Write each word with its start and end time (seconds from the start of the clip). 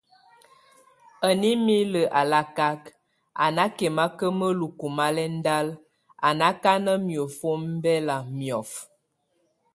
A 1.27 1.29
nʼ 1.39 1.45
émil 1.53 1.93
alakak, 2.19 2.81
a 3.43 3.45
nákɛmaka 3.55 4.27
mueluku 4.37 4.87
malɛndal 4.97 5.67
a 6.27 6.29
nákana 6.39 6.91
miɔfi 7.07 7.45
ombɛl 7.53 8.07
miɔfɛ. 8.37 8.79